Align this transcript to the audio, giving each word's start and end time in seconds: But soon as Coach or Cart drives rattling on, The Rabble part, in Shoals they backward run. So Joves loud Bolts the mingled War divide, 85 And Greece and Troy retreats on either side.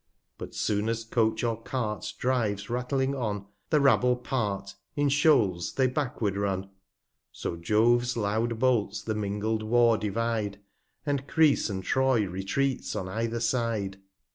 But 0.39 0.55
soon 0.55 0.89
as 0.89 1.03
Coach 1.03 1.43
or 1.43 1.61
Cart 1.61 2.13
drives 2.17 2.71
rattling 2.71 3.13
on, 3.13 3.45
The 3.69 3.79
Rabble 3.79 4.15
part, 4.15 4.73
in 4.95 5.09
Shoals 5.09 5.73
they 5.75 5.85
backward 5.85 6.35
run. 6.35 6.71
So 7.31 7.55
Joves 7.55 8.17
loud 8.17 8.57
Bolts 8.57 9.03
the 9.03 9.13
mingled 9.13 9.61
War 9.61 9.99
divide, 9.99 10.53
85 10.55 10.61
And 11.05 11.27
Greece 11.27 11.69
and 11.69 11.83
Troy 11.83 12.25
retreats 12.27 12.95
on 12.95 13.07
either 13.09 13.39
side. 13.39 13.99